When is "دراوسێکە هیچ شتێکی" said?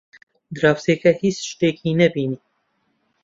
0.55-1.91